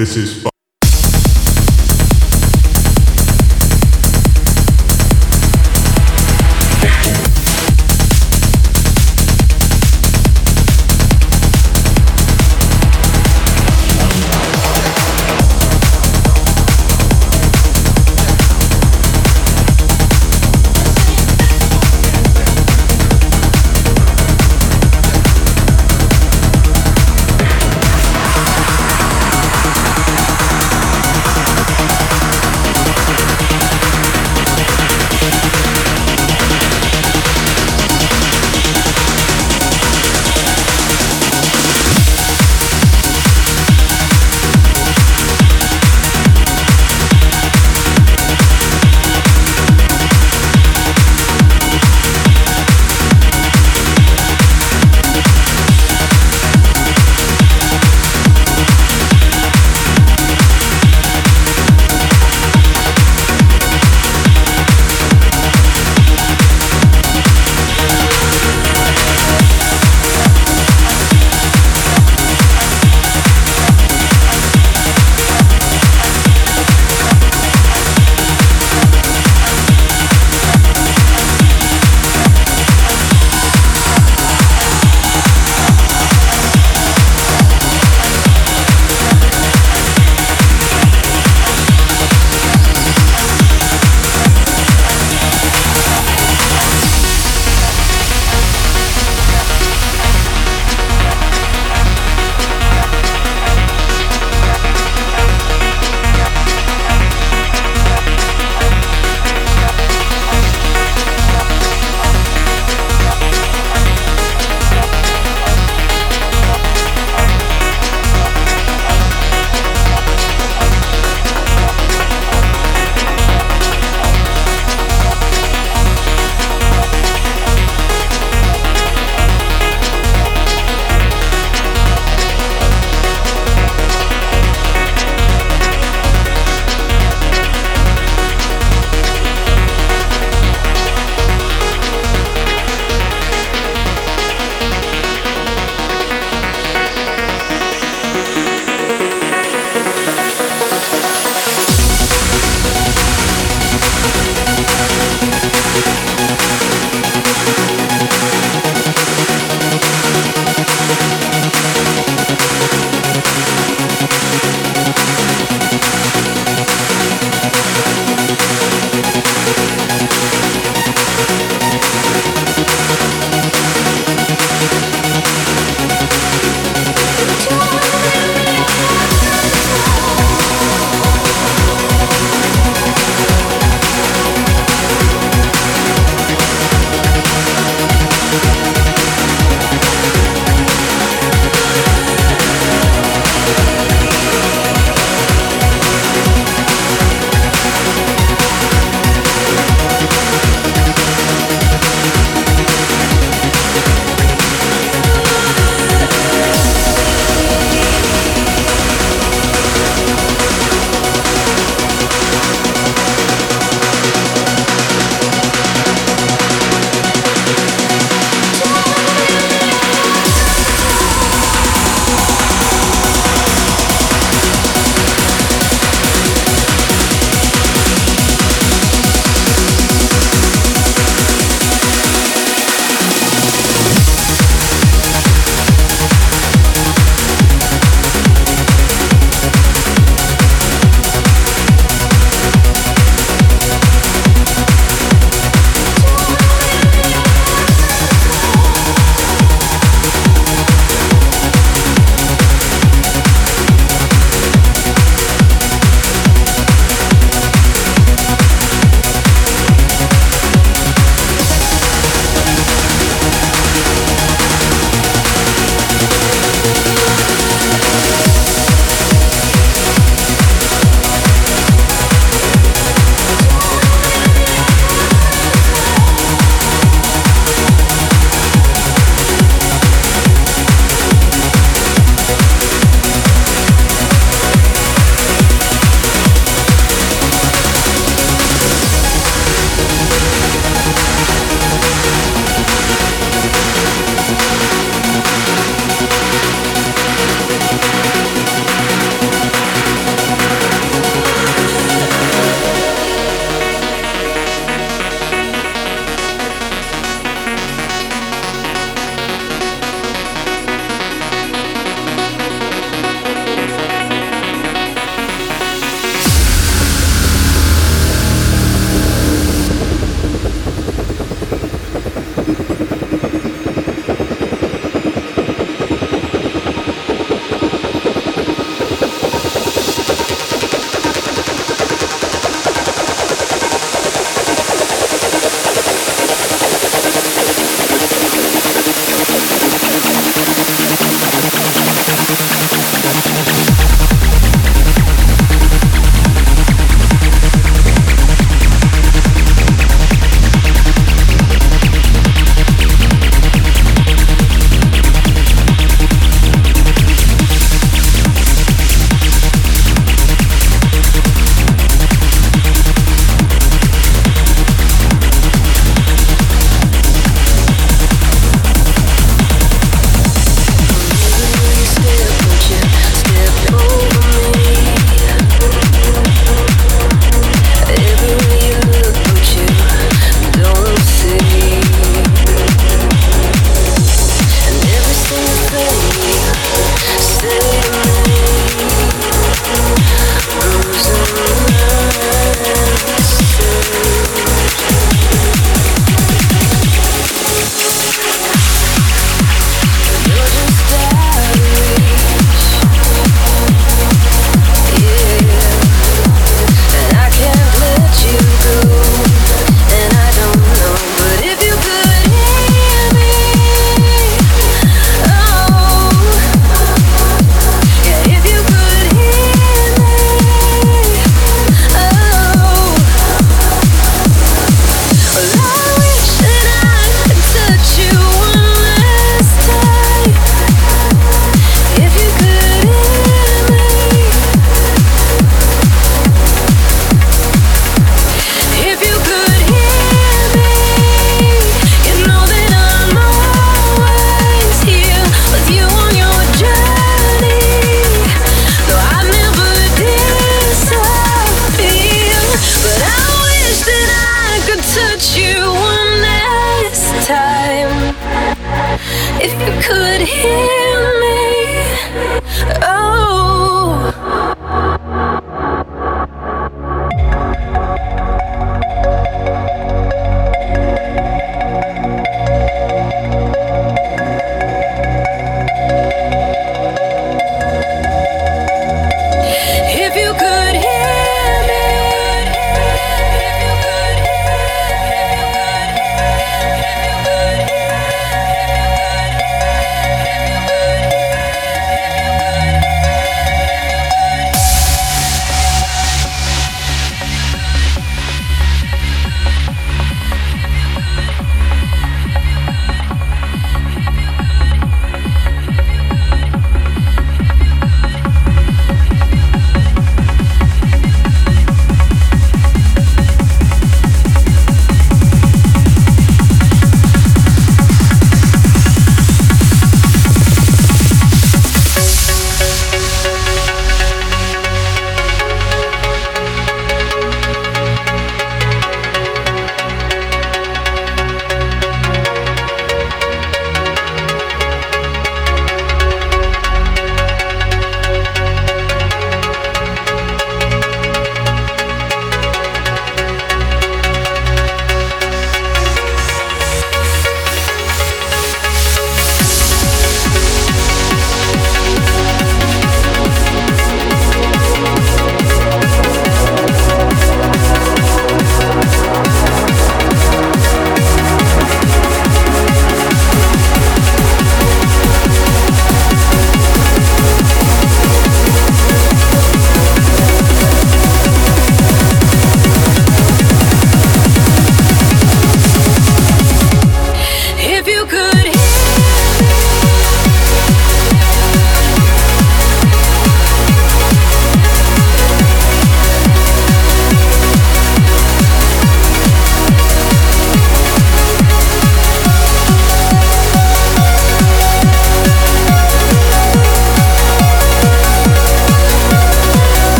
This 0.00 0.16
is 0.16 0.50